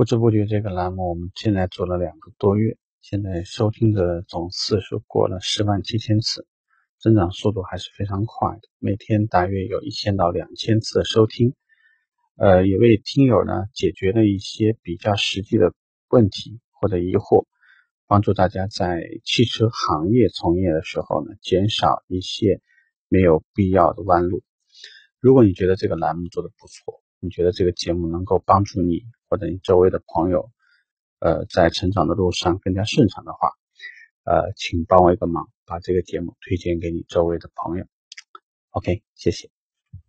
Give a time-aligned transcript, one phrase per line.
[0.00, 6.46] 不知不觉，这个栏目我们现在做了两个多月，现在收听的总次数过了十万七千次，
[6.98, 11.54] 增长速度还是非常快的，每天大约有一千到两千次的收听。
[12.36, 15.74] 呃，也为听友呢解决了一些比较实际的
[16.08, 17.44] 问题或者疑惑，
[18.06, 22.62] 帮助大家在汽车行业从业的时候呢，减少一些
[23.08, 24.42] 没有必要的弯路。
[25.18, 29.02] 如果你觉得这个栏目做的不错，你觉得这个节目能够帮助你？
[29.30, 30.50] 或者你周围的朋友，
[31.20, 33.52] 呃，在成长的路上更加顺畅的话，
[34.24, 37.86] 呃，请帮我一个忙，把这个节目推荐给你周围的朋友。
[38.70, 39.59] OK，谢谢。